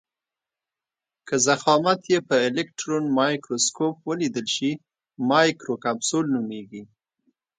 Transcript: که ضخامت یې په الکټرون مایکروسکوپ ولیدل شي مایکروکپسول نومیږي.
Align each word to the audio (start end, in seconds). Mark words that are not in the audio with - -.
که 1.27 1.35
ضخامت 1.47 2.01
یې 2.11 2.19
په 2.27 2.35
الکټرون 2.47 3.03
مایکروسکوپ 3.17 3.95
ولیدل 4.09 4.47
شي 4.55 4.71
مایکروکپسول 5.31 6.25
نومیږي. 6.35 6.83